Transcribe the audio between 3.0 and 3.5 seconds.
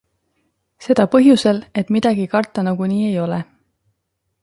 ei ole.